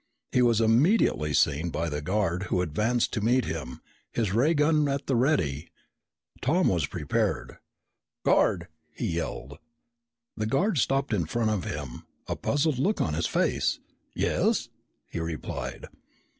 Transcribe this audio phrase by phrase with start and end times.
[0.31, 3.81] He was immediately seen by the guard who advanced to meet him,
[4.11, 5.69] his ray gun at the ready.
[6.41, 7.59] Tom was prepared.
[8.25, 9.59] "Guard!" he yelled.
[10.35, 13.79] The guard stopped in front of him, a puzzled look on his face.
[14.15, 14.69] "Yes?"
[15.07, 15.85] he replied.